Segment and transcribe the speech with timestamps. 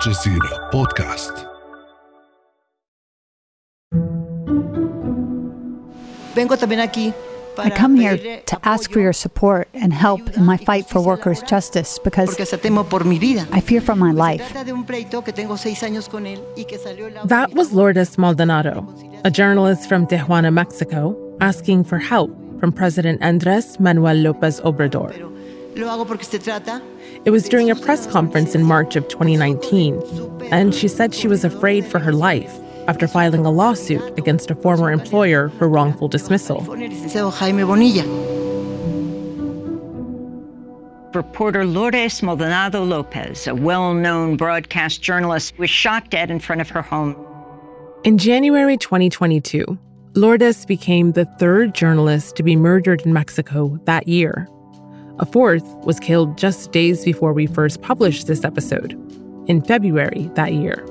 [0.00, 1.44] Jazeera Podcast.
[6.34, 7.12] Vengo también aquí
[7.58, 11.42] I come here to ask for your support and help in my fight for workers'
[11.42, 13.46] justice because porque hasta temo por mi vida.
[13.52, 14.42] I fear for my life.
[14.50, 17.26] trata de un pleito que tengo seis años con él y que salió en la
[17.26, 18.86] That was Lourdes Maldonado,
[19.24, 25.12] a journalist from Tijuana, Mexico, asking for help from President Andres Manuel Lopez Obrador.
[25.74, 26.82] Pero lo hago porque se trata
[27.24, 30.00] It was during a press conference in March of 2019,
[30.50, 32.58] and she said she was afraid for her life
[32.88, 36.64] after filing a lawsuit against a former employer for wrongful dismissal.
[36.64, 38.04] con el licenciado Jaime Bonilla.
[41.12, 46.68] Reporter Lourdes Maldonado Lopez, a well known broadcast journalist, was shot dead in front of
[46.70, 47.16] her home.
[48.04, 49.78] In January 2022,
[50.14, 54.48] Lourdes became the third journalist to be murdered in Mexico that year.
[55.20, 58.92] A fourth was killed just days before we first published this episode,
[59.46, 60.82] in February that year.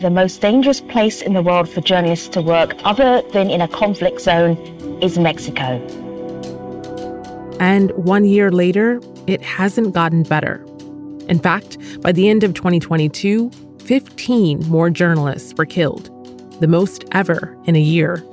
[0.00, 3.66] The most dangerous place in the world for journalists to work, other than in a
[3.66, 4.56] conflict zone,
[5.02, 5.84] is Mexico.
[7.58, 10.64] And one year later, it hasn't gotten better.
[11.28, 16.10] In fact, by the end of 2022, 15 more journalists were killed,
[16.60, 18.24] the most ever in a year.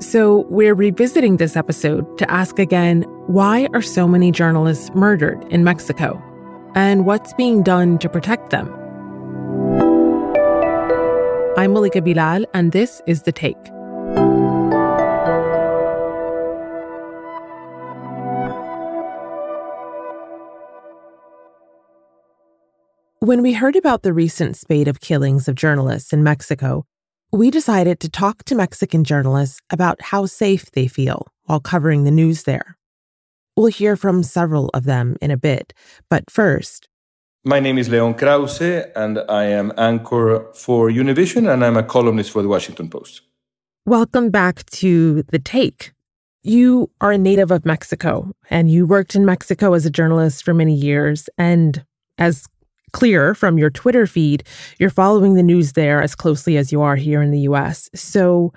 [0.00, 5.64] So we're revisiting this episode to ask again why are so many journalists murdered in
[5.64, 6.22] Mexico?
[6.74, 8.68] And what's being done to protect them?
[11.56, 13.56] I'm Malika Bilal, and this is The Take.
[23.20, 26.84] When we heard about the recent spate of killings of journalists in Mexico,
[27.32, 32.10] we decided to talk to Mexican journalists about how safe they feel while covering the
[32.10, 32.76] news there.
[33.56, 35.72] We'll hear from several of them in a bit,
[36.10, 36.88] but first,
[37.44, 42.30] My name is Leon Krauze, and I am anchor for Univision, and I'm a columnist
[42.32, 43.20] for the Washington Post.
[43.86, 45.92] welcome back to The Take.
[46.42, 50.52] You are a native of Mexico, and you worked in Mexico as a journalist for
[50.52, 51.28] many years.
[51.38, 51.84] And
[52.18, 52.46] as
[52.92, 54.42] clear from your Twitter feed,
[54.80, 57.88] you're following the news there as closely as you are here in the US.
[57.94, 58.52] So,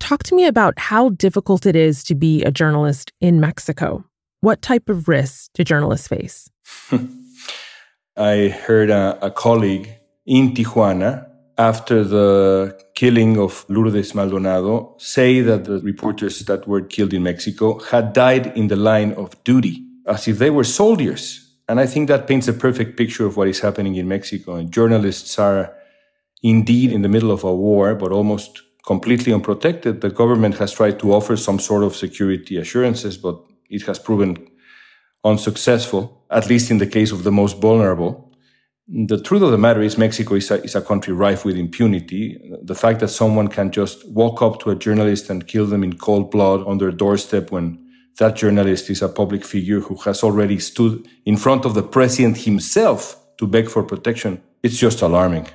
[0.00, 4.04] talk to me about how difficult it is to be a journalist in Mexico.
[4.46, 6.48] What type of risks do journalists face?
[8.16, 9.88] I heard a, a colleague
[10.24, 11.26] in Tijuana
[11.58, 17.80] after the killing of Lourdes Maldonado say that the reporters that were killed in Mexico
[17.80, 21.24] had died in the line of duty, as if they were soldiers.
[21.68, 24.54] And I think that paints a perfect picture of what is happening in Mexico.
[24.54, 25.74] And journalists are
[26.44, 30.02] indeed in the middle of a war, but almost completely unprotected.
[30.02, 34.48] The government has tried to offer some sort of security assurances, but it has proven
[35.24, 38.32] unsuccessful, at least in the case of the most vulnerable.
[38.88, 42.38] The truth of the matter is, Mexico is a, is a country rife with impunity.
[42.62, 45.96] The fact that someone can just walk up to a journalist and kill them in
[45.96, 47.84] cold blood on their doorstep when
[48.18, 52.38] that journalist is a public figure who has already stood in front of the president
[52.38, 55.46] himself to beg for protection, it's just alarming.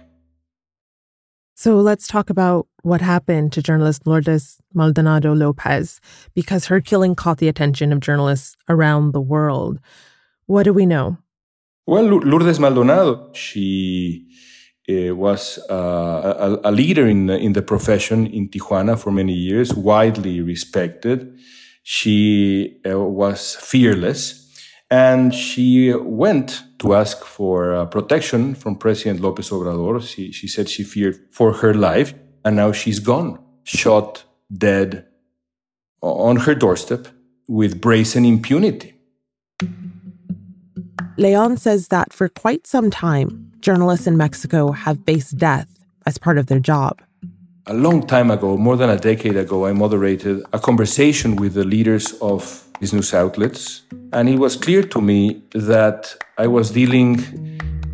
[1.62, 6.02] So let's talk about what happened to journalist Lourdes Maldonado Lopez,
[6.34, 9.80] because her killing caught the attention of journalists around the world.
[10.48, 11.20] What do we know?
[11.86, 14.26] Well, Lourdes Maldonado, she
[14.90, 19.72] uh, was uh, a, a leader in, in the profession in Tijuana for many years,
[19.72, 21.38] widely respected.
[21.84, 24.41] She uh, was fearless
[24.92, 30.02] and she went to ask for uh, protection from President Lopez Obrador.
[30.06, 32.14] She, she said she feared for her life
[32.44, 35.08] and now she's gone, shot, dead
[36.02, 37.08] on her doorstep
[37.48, 38.94] with brazen impunity.
[41.18, 45.70] Leon says that for quite some time, journalists in Mexico have faced death
[46.06, 47.02] as part of their job.
[47.68, 51.64] A long time ago, more than a decade ago, I moderated a conversation with the
[51.64, 53.84] leaders of these news outlets.
[54.14, 57.20] And it was clear to me that I was dealing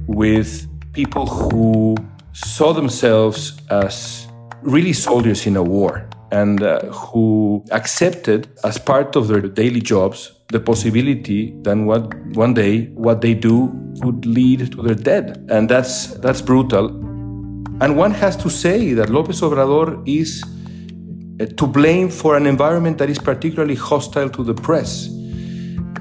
[0.08, 1.98] with people who
[2.32, 4.28] saw themselves as
[4.62, 10.32] really soldiers in a war and uh, who accepted as part of their daily jobs
[10.48, 13.70] the possibility that what, one day what they do
[14.02, 15.38] would lead to their death.
[15.50, 17.17] And that's, that's brutal.
[17.80, 20.44] And one has to say that Lopez Obrador is
[21.40, 25.06] uh, to blame for an environment that is particularly hostile to the press.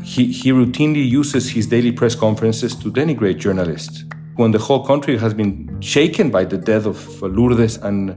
[0.03, 4.05] He, he routinely uses his daily press conferences to denigrate journalists.
[4.37, 8.17] When the whole country has been shaken by the death of Lourdes and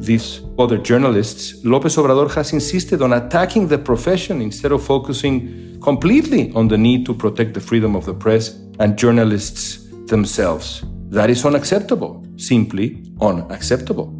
[0.00, 6.50] these other journalists, Lopez Obrador has insisted on attacking the profession instead of focusing completely
[6.54, 10.82] on the need to protect the freedom of the press and journalists themselves.
[11.08, 14.12] That is unacceptable, simply unacceptable.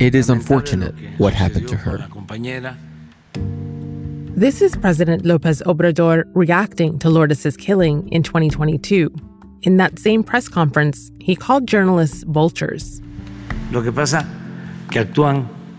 [0.00, 2.06] It is unfortunate what happened to her.
[4.38, 9.12] This is President Lopez Obrador reacting to Lourdes's killing in 2022.
[9.62, 13.02] In that same press conference, he called journalists vultures.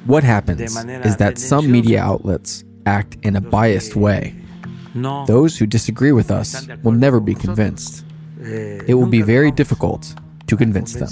[0.05, 4.35] What happens is that some media outlets act in a biased way.
[5.27, 8.03] Those who disagree with us will never be convinced.
[8.39, 10.15] It will be very difficult
[10.47, 11.07] to convince them.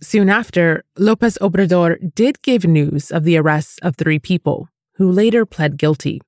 [0.00, 5.44] Soon after, Lopez Obrador did give news of the arrests of three people who later
[5.44, 6.20] pled guilty.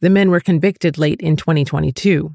[0.00, 2.34] The men were convicted late in 2022.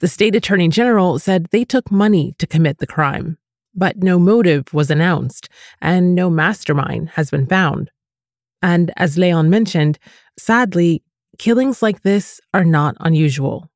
[0.00, 3.38] The state attorney general said they took money to commit the crime,
[3.74, 5.48] but no motive was announced
[5.80, 7.90] and no mastermind has been found.
[8.64, 9.98] And as Leon mentioned,
[10.38, 11.02] sadly,
[11.38, 13.68] killings like this are not unusual.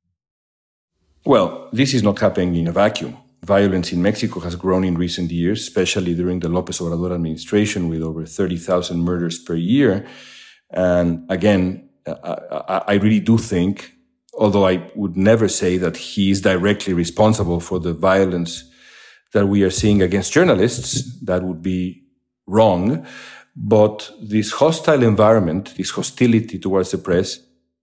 [1.26, 3.18] Well, this is not happening in a vacuum.
[3.44, 8.02] Violence in Mexico has grown in recent years, especially during the Lopez Obrador administration, with
[8.02, 10.06] over 30,000 murders per year.
[10.70, 13.92] And again, I, I, really do think,
[14.32, 18.64] although I would never say that he is directly responsible for the violence
[19.34, 22.08] that we are seeing against journalists, that would be
[22.46, 23.06] wrong.
[23.60, 27.40] But this hostile environment, this hostility towards the press,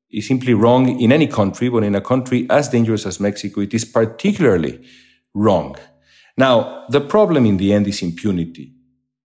[0.09, 3.73] is simply wrong in any country, but in a country as dangerous as Mexico, it
[3.73, 4.79] is particularly
[5.33, 5.75] wrong.
[6.37, 8.73] Now, the problem in the end is impunity.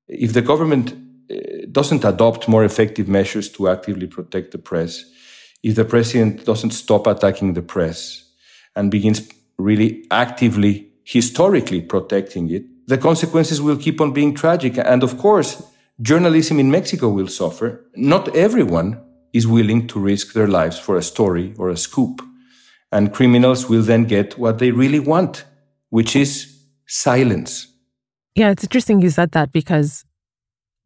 [0.09, 5.05] If the government uh, doesn't adopt more effective measures to actively protect the press,
[5.63, 8.25] if the president doesn't stop attacking the press
[8.75, 14.79] and begins really actively, historically protecting it, the consequences will keep on being tragic.
[14.79, 15.63] And of course,
[16.03, 17.85] journalism in Mexico will suffer.
[17.95, 19.01] Not everyone
[19.33, 22.23] is willing to risk their lives for a story or a scoop.
[22.93, 25.45] And criminals will then get what they really want
[25.91, 26.57] which is
[26.87, 27.67] silence.
[28.35, 30.05] Yeah, it's interesting you said that because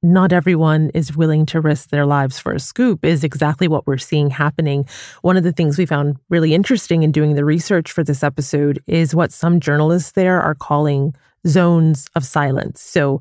[0.02, 3.96] not everyone is willing to risk their lives for a scoop is exactly what we're
[3.96, 4.86] seeing happening.
[5.22, 8.82] One of the things we found really interesting in doing the research for this episode
[8.86, 11.14] is what some journalists there are calling
[11.46, 12.82] zones of silence.
[12.82, 13.20] So,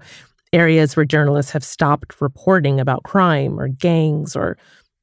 [0.53, 4.57] areas where journalists have stopped reporting about crime or gangs or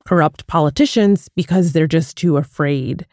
[0.07, 3.07] corrupt politicians because they're just too afraid,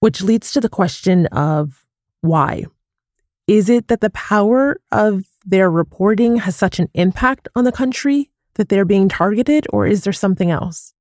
[0.00, 1.84] which leads to the question of
[2.20, 2.64] why.
[3.46, 8.30] Is it that the power of their reporting has such an impact on the country
[8.54, 10.94] that they're being targeted, or is there something else?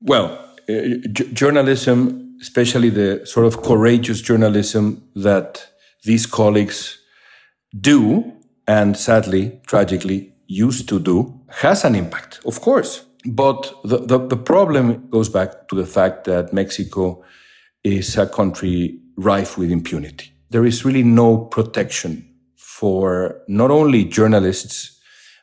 [0.00, 0.38] Well,
[0.68, 5.66] uh, j- journalism, especially the sort of courageous journalism that
[6.04, 6.98] these colleagues
[7.78, 8.32] do,
[8.66, 13.04] and sadly, tragically, used to do, has an impact, of course.
[13.24, 17.24] But the, the, the problem goes back to the fact that Mexico
[17.84, 25.00] is a country rife with impunity there is really no protection for not only journalists,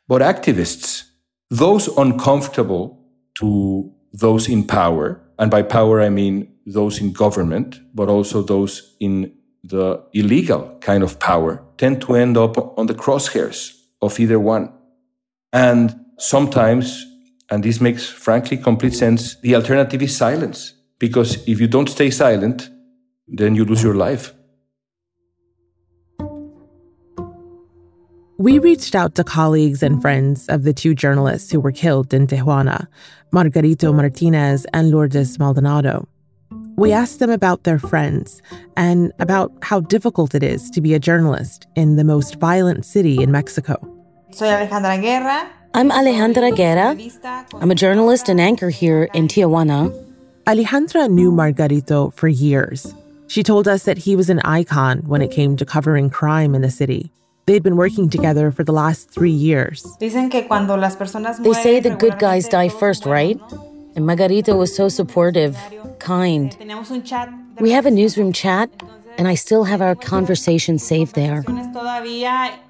[0.08, 1.04] but activists,
[1.50, 3.04] those uncomfortable
[3.40, 5.20] to those in power.
[5.40, 9.34] And by power, I mean those in government, but also those in
[9.64, 14.72] the illegal kind of power tend to end up on the crosshairs of either one.
[15.52, 17.06] And sometimes,
[17.50, 20.74] and this makes frankly complete sense, the alternative is silence.
[21.00, 22.70] Because if you don't stay silent,
[23.28, 24.34] then you lose your life.
[28.38, 32.26] We reached out to colleagues and friends of the two journalists who were killed in
[32.26, 32.88] Tijuana,
[33.34, 36.08] Margarito Martinez and Lourdes Maldonado.
[36.80, 38.42] We asked them about their friends
[38.78, 43.22] and about how difficult it is to be a journalist in the most violent city
[43.22, 43.76] in Mexico.
[44.32, 45.52] Soy Alejandra Guerra.
[45.74, 46.96] I'm Alejandra Guerra.
[47.56, 49.92] I'm a journalist and anchor here in Tijuana.
[50.48, 52.96] Alejandra knew Margarito for years.
[53.28, 56.62] She told us that he was an icon when it came to covering crime in
[56.62, 57.12] the city.
[57.46, 59.84] They'd been working together for the last three years.
[60.00, 60.22] They say
[61.82, 63.38] the good guys die first, right?
[63.96, 65.58] And Margarito was so supportive,
[66.00, 66.56] kind.
[67.60, 68.70] We have a newsroom chat,
[69.18, 71.44] and I still have our conversation saved there.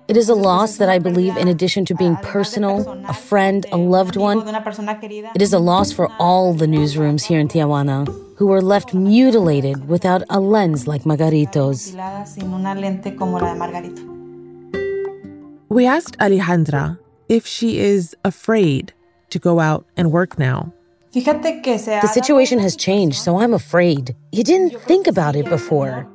[0.08, 3.78] It is a loss that I believe, in addition to being personal, a friend, a
[3.78, 4.40] loved one,
[5.36, 8.08] it is a loss for all the newsrooms here in Tijuana
[8.38, 11.94] who were left mutilated without a lens like Margarito's.
[15.70, 16.98] We asked Alejandra
[17.28, 18.94] if she is afraid
[19.30, 20.74] to go out and work now.
[21.12, 24.16] The situation has changed, so I'm afraid.
[24.32, 26.08] You didn't think about it before.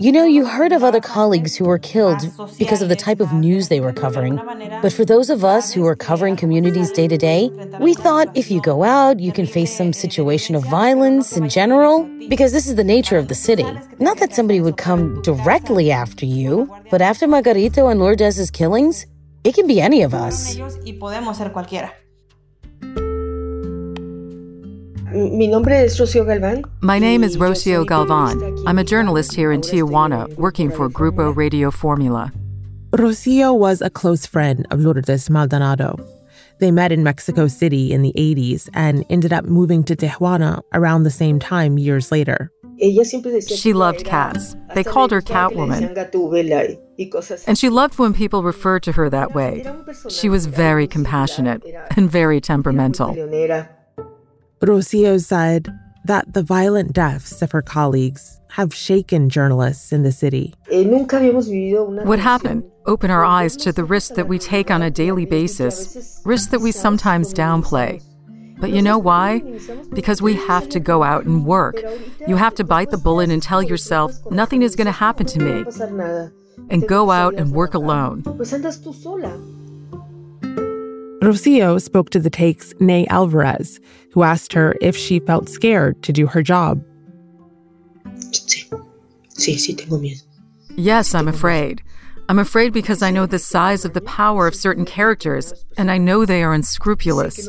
[0.00, 2.22] You know, you heard of other colleagues who were killed
[2.58, 4.36] because of the type of news they were covering.
[4.80, 8.50] But for those of us who are covering communities day to day, we thought if
[8.50, 12.74] you go out, you can face some situation of violence in general, because this is
[12.74, 13.66] the nature of the city.
[14.00, 19.06] Not that somebody would come directly after you, but after Margarito and Lourdes's killings,
[19.44, 20.56] it can be any of us.
[26.80, 28.66] My name is Rocio Galvan.
[28.66, 32.32] I'm a journalist here in Tijuana, working for Grupo Radio Formula.
[32.92, 35.98] Rocio was a close friend of Lourdes Maldonado.
[36.60, 41.02] They met in Mexico City in the 80s and ended up moving to Tijuana around
[41.02, 42.50] the same time years later.
[42.78, 44.56] She loved cats.
[44.74, 45.94] They called her Catwoman.
[47.46, 49.64] And she loved when people referred to her that way.
[50.08, 51.62] She was very compassionate
[51.96, 53.14] and very temperamental.
[54.62, 60.54] Rocio said that the violent deaths of her colleagues have shaken journalists in the city.
[60.70, 66.20] What happened opened our eyes to the risks that we take on a daily basis,
[66.24, 68.02] risks that we sometimes downplay.
[68.60, 69.42] But you know why?
[69.92, 71.82] Because we have to go out and work.
[72.28, 75.40] You have to bite the bullet and tell yourself, nothing is going to happen to
[75.40, 75.64] me.
[76.70, 78.22] And go out and work alone.
[81.22, 83.78] Rocio spoke to the Take's Ney Alvarez,
[84.12, 86.82] who asked her if she felt scared to do her job.
[90.76, 91.82] Yes, I'm afraid.
[92.28, 95.98] I'm afraid because I know the size of the power of certain characters, and I
[95.98, 97.48] know they are unscrupulous.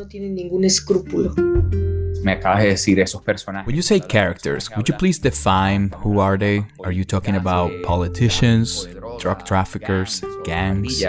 [3.64, 6.64] When you say characters, would you please define who are they?
[6.84, 8.86] Are you talking about politicians,
[9.18, 11.02] drug traffickers, gangs?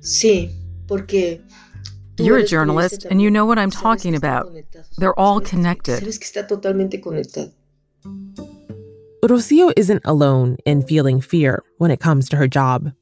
[0.00, 0.57] Sí, porque
[2.18, 4.52] you're a journalist and you know what I'm talking about.
[4.96, 6.02] They're all connected.
[9.22, 12.92] Rocio isn't alone in feeling fear when it comes to her job.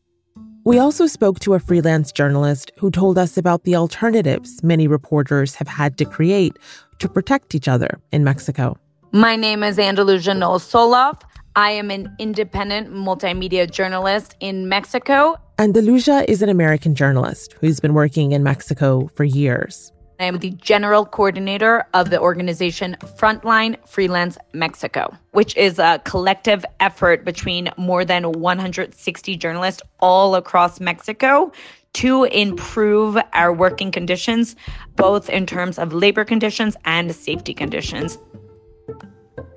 [0.65, 5.55] We also spoke to a freelance journalist who told us about the alternatives many reporters
[5.55, 6.59] have had to create
[6.99, 8.77] to protect each other in Mexico.
[9.13, 11.23] My name is Andalusia Knoll Soloff.
[11.55, 15.37] I am an independent multimedia journalist in Mexico.
[15.59, 19.91] Andalusia is an American journalist who's been working in Mexico for years.
[20.21, 26.63] I am the general coordinator of the organization Frontline Freelance Mexico, which is a collective
[26.81, 31.51] effort between more than 160 journalists all across Mexico
[31.95, 34.57] to improve our working conditions,
[34.95, 38.19] both in terms of labor conditions and safety conditions.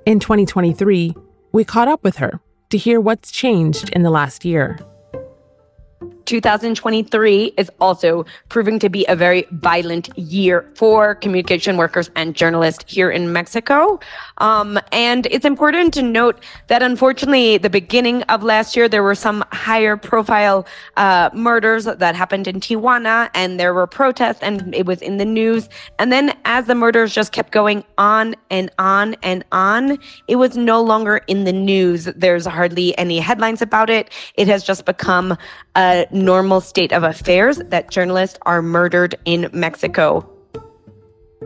[0.06, 1.14] In 2023,
[1.52, 2.40] we caught up with her
[2.70, 4.78] to hear what's changed in the last year.
[6.26, 12.92] 2023 is also proving to be a very violent year for communication workers and journalists
[12.92, 13.98] here in Mexico.
[14.38, 19.14] Um, and it's important to note that unfortunately, the beginning of last year, there were
[19.14, 24.86] some higher profile uh, murders that happened in Tijuana, and there were protests, and it
[24.86, 25.68] was in the news.
[25.98, 29.98] And then as the murders just kept going on and on and on,
[30.28, 32.04] it was no longer in the news.
[32.04, 34.10] There's hardly any headlines about it.
[34.34, 35.36] It has just become
[35.76, 40.28] a normal state of affairs that journalists are murdered in Mexico.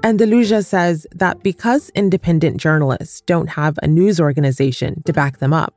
[0.03, 5.75] Andalusia says that because independent journalists don't have a news organization to back them up,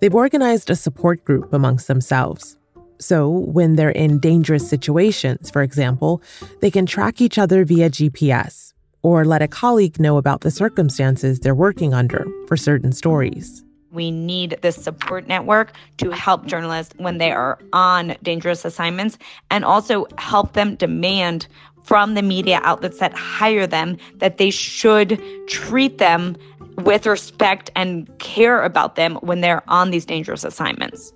[0.00, 2.56] they've organized a support group amongst themselves.
[2.98, 6.22] So, when they're in dangerous situations, for example,
[6.60, 11.40] they can track each other via GPS or let a colleague know about the circumstances
[11.40, 13.64] they're working under for certain stories.
[13.92, 19.18] We need this support network to help journalists when they are on dangerous assignments
[19.50, 21.46] and also help them demand
[21.82, 26.36] from the media outlets that hire them that they should treat them
[26.78, 31.12] with respect and care about them when they're on these dangerous assignments.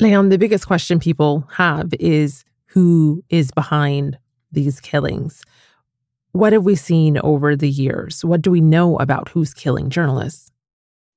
[0.00, 4.18] Leon, the biggest question people have is who is behind
[4.52, 5.42] these killings?
[6.32, 8.24] What have we seen over the years?
[8.24, 10.50] What do we know about who's killing journalists?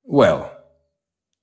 [0.04, 0.52] Well,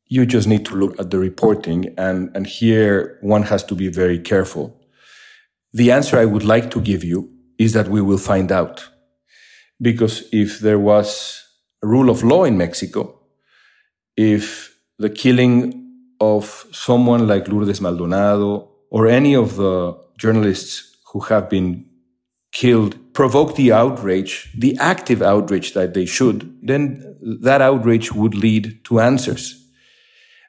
[0.06, 3.88] you just need to look at the reporting, and, and here one has to be
[3.88, 4.80] very careful.
[5.72, 8.88] The answer I would like to give you is that we will find out.
[9.80, 11.44] Because if there was
[11.82, 13.20] a rule of law in Mexico,
[14.16, 15.84] if the killing
[16.20, 21.84] of someone like Lourdes Maldonado or any of the journalists who have been
[22.50, 28.78] killed provoke the outrage, the active outrage that they should, then that outrage would lead
[28.84, 29.68] to answers.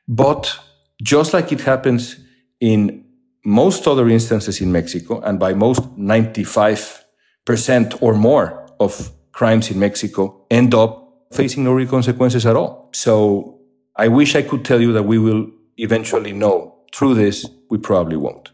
[0.08, 0.56] But
[1.02, 2.18] just like it happens
[2.60, 3.06] in
[3.44, 10.46] most other instances in Mexico, and by most 95% or more of crimes in Mexico
[10.52, 12.92] end up facing no real consequences at all.
[12.94, 13.62] So
[13.96, 16.76] I wish I could tell you that we will eventually know.
[16.94, 18.52] Through this, we probably won't.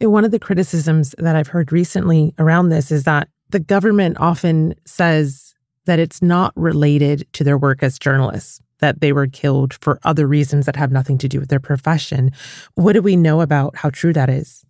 [0.00, 4.74] One of the criticisms that I've heard recently around this is that the government often
[4.86, 5.54] says
[5.84, 10.26] that it's not related to their work as journalists, that they were killed for other
[10.26, 12.30] reasons that have nothing to do with their profession.
[12.76, 14.64] What do we know about how true that is?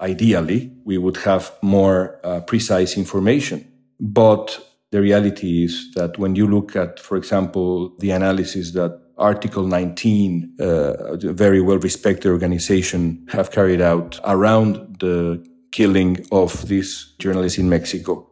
[0.00, 3.66] Ideally, we would have more uh, precise information.
[3.98, 4.58] But
[4.90, 10.56] the reality is that when you look at, for example, the analysis that Article 19,
[10.60, 17.56] uh, a very well respected organization, have carried out around the killing of these journalists
[17.56, 18.28] in Mexico.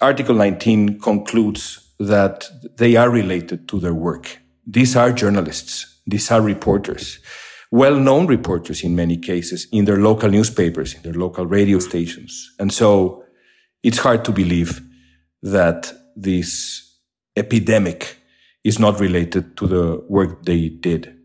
[0.00, 4.38] Article 19 concludes that they are related to their work.
[4.64, 6.00] These are journalists.
[6.06, 7.18] These are reporters,
[7.72, 12.54] well known reporters in many cases in their local newspapers, in their local radio stations.
[12.60, 13.24] And so
[13.82, 14.80] it's hard to believe
[15.42, 16.98] that this
[17.36, 18.18] epidemic
[18.64, 21.16] is not related to the work they did.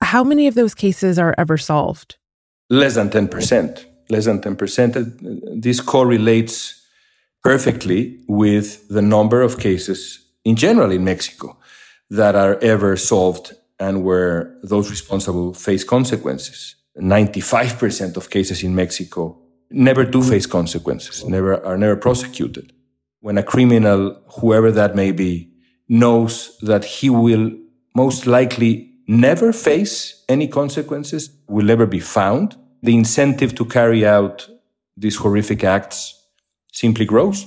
[0.00, 2.16] How many of those cases are ever solved?
[2.70, 3.84] Less than 10%.
[4.10, 4.96] Less than 10%.
[4.96, 6.86] Uh, this correlates
[7.42, 11.56] perfectly with the number of cases in general in Mexico
[12.10, 16.74] that are ever solved and where those responsible face consequences.
[16.98, 19.38] 95% of cases in Mexico
[19.70, 22.72] never do face consequences, never are never prosecuted.
[23.20, 25.52] When a criminal, whoever that may be,
[25.88, 27.50] knows that he will
[27.94, 34.48] most likely never face any consequences, will never be found, the incentive to carry out
[34.96, 36.14] these horrific acts
[36.72, 37.46] simply grows.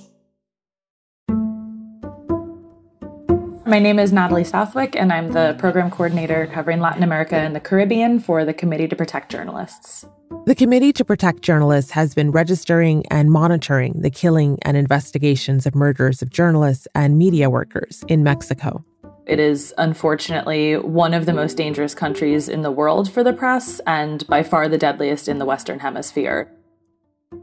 [3.72, 7.62] My name is Natalie Southwick, and I'm the program coordinator covering Latin America and the
[7.62, 10.06] Caribbean for the Committee to Protect Journalists.
[10.46, 15.74] The Committee to Protect Journalists has been registering and monitoring the killing and investigations of
[15.74, 18.84] murders of journalists and media workers in Mexico.
[19.26, 23.80] It is unfortunately one of the most dangerous countries in the world for the press
[23.88, 26.52] and by far the deadliest in the Western Hemisphere.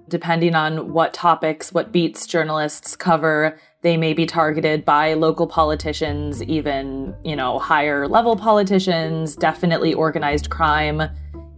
[0.09, 6.43] Depending on what topics, what beats journalists cover, they may be targeted by local politicians,
[6.43, 11.03] even, you know, higher level politicians, definitely organized crime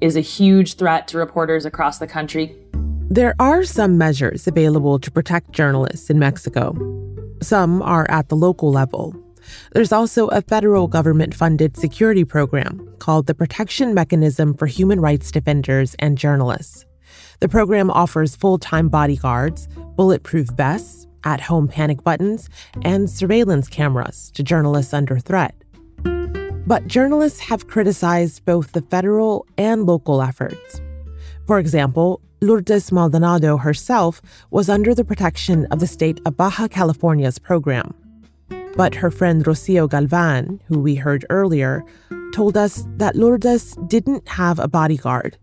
[0.03, 2.55] is a huge threat to reporters across the country.
[3.09, 6.77] There are some measures available to protect journalists in Mexico.
[7.43, 9.15] Some are at the local level.
[9.73, 15.31] There's also a federal government funded security program called the Protection Mechanism for Human Rights
[15.31, 16.85] Defenders and Journalists.
[17.41, 22.49] The program offers full time bodyguards, bulletproof vests, at home panic buttons,
[22.83, 25.55] and surveillance cameras to journalists under threat.
[26.67, 30.81] But journalists have criticized both the federal and local efforts.
[31.47, 37.39] For example, Lourdes Maldonado herself was under the protection of the state of Baja California's
[37.39, 37.93] program.
[38.77, 41.85] But her friend Rocio Galvan, who we heard earlier,
[42.33, 45.37] told us that Lourdes didn't have a bodyguard.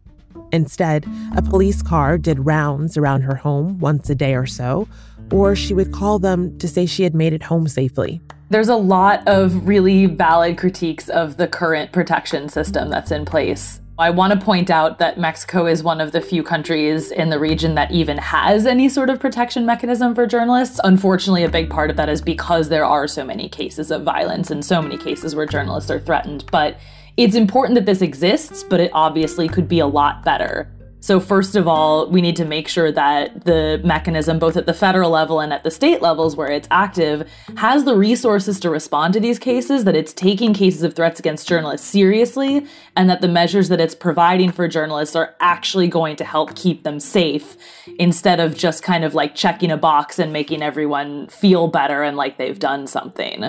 [0.52, 4.88] Instead, a police car did rounds around her home once a day or so,
[5.32, 8.22] or she would call them to say she had made it home safely.
[8.50, 13.82] There's a lot of really valid critiques of the current protection system that's in place.
[14.00, 17.40] I want to point out that Mexico is one of the few countries in the
[17.40, 20.80] region that even has any sort of protection mechanism for journalists.
[20.84, 24.52] Unfortunately, a big part of that is because there are so many cases of violence
[24.52, 26.46] and so many cases where journalists are threatened.
[26.52, 26.78] But
[27.18, 30.72] it's important that this exists, but it obviously could be a lot better.
[31.08, 34.74] So, first of all, we need to make sure that the mechanism, both at the
[34.74, 39.13] federal level and at the state levels where it's active, has the resources to respond
[39.13, 42.67] to these cases, that it's taking cases of threats against journalists seriously,
[42.98, 46.84] and that the measures that it's providing for journalists are actually going to help keep
[46.84, 47.56] them safe
[48.00, 52.17] instead of just kind of like checking a box and making everyone feel better and
[52.17, 53.46] like they've done something.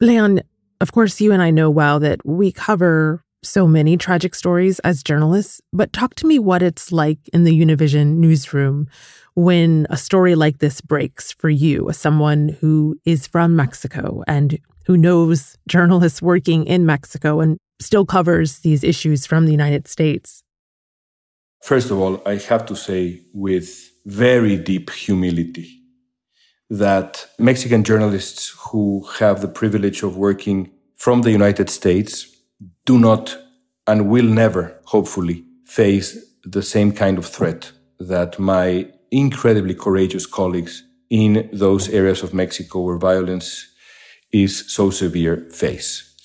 [0.00, 0.40] Leon,
[0.80, 5.02] of course, you and I know well that we cover so many tragic stories as
[5.02, 8.88] journalists, but talk to me what it's like in the Univision newsroom
[9.34, 14.58] when a story like this breaks for you, as someone who is from Mexico and
[14.86, 20.42] who knows journalists working in Mexico and still covers these issues from the United States.
[21.62, 25.82] First of all, I have to say with very deep humility
[26.70, 32.37] that Mexican journalists who have the privilege of working from the United States
[32.88, 33.36] do not
[33.86, 37.70] and will never, hopefully, face the same kind of threat
[38.00, 43.66] that my incredibly courageous colleagues in those areas of Mexico where violence
[44.32, 46.16] is so severe face.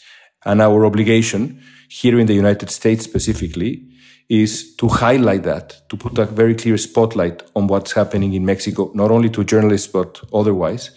[0.46, 3.90] And our obligation here in the United States specifically
[4.30, 8.90] is to highlight that, to put a very clear spotlight on what's happening in Mexico,
[8.94, 10.92] not only to journalists, but otherwise,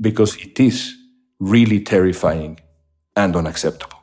[0.00, 0.92] because it is
[1.38, 2.58] really terrifying
[3.14, 3.97] and unacceptable.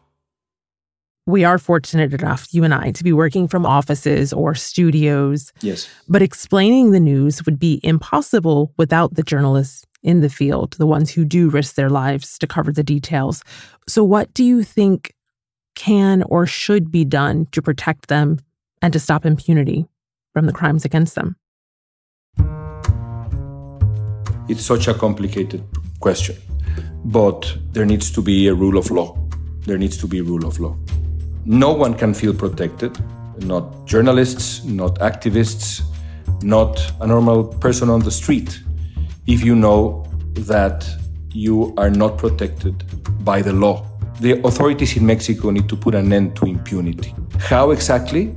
[1.28, 5.52] We are fortunate enough, you and I, to be working from offices or studios.
[5.62, 5.90] Yes.
[6.08, 11.10] But explaining the news would be impossible without the journalists in the field, the ones
[11.12, 13.44] who do risk their lives to cover the details.
[13.88, 15.16] So, what do you think
[15.74, 18.38] can or should be done to protect them
[18.84, 19.88] and to stop impunity
[20.32, 21.38] from the crimes against them?
[24.48, 25.64] It's such a complicated
[26.00, 26.36] question,
[27.04, 29.18] but there needs to be a rule of law.
[29.66, 30.78] There needs to be a rule of law.
[31.46, 32.98] No one can feel protected,
[33.46, 35.82] not journalists, not activists,
[36.42, 38.60] not a normal person on the street,
[39.28, 40.86] if you know that
[41.32, 42.84] you are not protected
[43.24, 43.86] by the law
[44.20, 47.14] the authorities in Mexico need to put an end to impunity.
[47.40, 48.36] How exactly?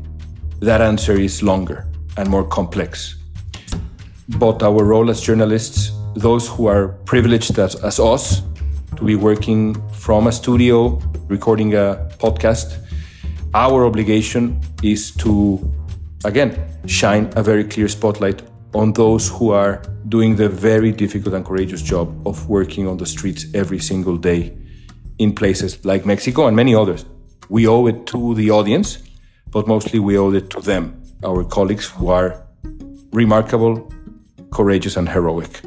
[0.60, 3.16] That answer is longer and more complex.
[4.28, 8.42] But our role as journalists, those who are privileged as, as us,
[8.96, 12.84] to be working from a studio, recording a podcast,
[13.58, 15.58] our obligation is to,
[16.24, 18.40] again, shine a very clear spotlight
[18.72, 23.06] on those who are doing the very difficult and courageous job of working on the
[23.06, 24.56] streets every single day
[25.18, 27.04] in places like Mexico and many others.
[27.48, 28.98] We owe it to the audience,
[29.50, 32.40] but mostly we owe it to them, our colleagues who are
[33.12, 33.92] remarkable,
[34.52, 35.62] courageous, and heroic.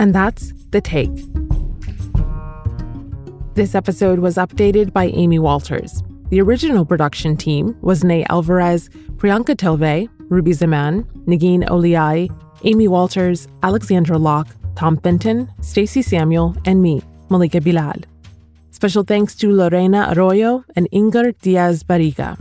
[0.00, 1.41] And that's The Take.
[3.54, 6.02] This episode was updated by Amy Walters.
[6.30, 12.34] The original production team was Ney Alvarez, Priyanka Tilve, Ruby Zaman, Negin Owliaei,
[12.64, 17.96] Amy Walters, Alexandra Locke, Tom Benton, Stacey Samuel, and me, Malika Bilal.
[18.70, 22.38] Special thanks to Lorena Arroyo and Inger Diaz Barriga.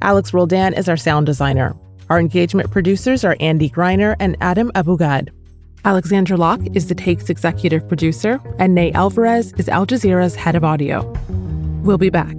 [0.00, 1.76] Alex Roldan is our sound designer.
[2.08, 5.30] Our engagement producers are Andy Greiner and Adam Abou-Gad.
[5.84, 10.62] Alexandra Locke is the Take's executive producer, and Ney Alvarez is Al Jazeera's head of
[10.62, 11.02] audio.
[11.82, 12.36] We'll be back.